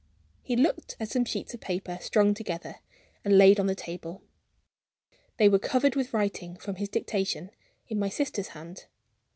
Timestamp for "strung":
2.01-2.33